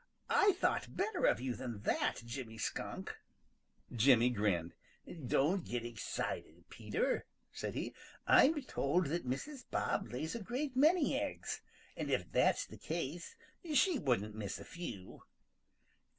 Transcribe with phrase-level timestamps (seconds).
[0.31, 3.15] "I thought better of you than that, Jimmy Skunk."
[3.91, 4.73] Jimmy grinned.
[5.27, 7.93] "Don't get excited, Peter," said he.
[8.25, 9.63] "I'm told that Mrs.
[9.69, 11.61] Bob lays a great many eggs,
[11.95, 13.35] and if that's the case,
[13.75, 15.21] she wouldn't miss a few."